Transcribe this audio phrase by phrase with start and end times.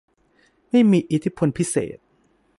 [0.69, 1.97] ไม่มีอิทธิพลพิเศษ